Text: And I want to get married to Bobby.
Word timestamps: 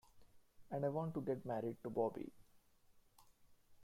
And 0.71 0.83
I 0.83 0.89
want 0.89 1.13
to 1.13 1.21
get 1.21 1.45
married 1.45 1.77
to 1.83 1.91
Bobby. 1.91 2.31